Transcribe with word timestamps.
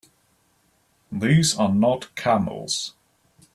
These 1.11 1.55
are 1.59 1.71
not 1.71 2.15
camels! 2.15 2.95